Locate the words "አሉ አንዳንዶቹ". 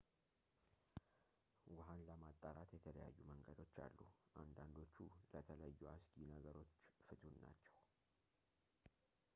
3.85-4.95